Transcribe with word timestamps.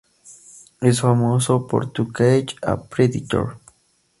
Es 0.79 0.99
famoso 1.01 1.67
por 1.67 1.91
"To 1.91 2.07
Catch 2.07 2.55
a 2.63 2.81
Predator". 2.85 3.59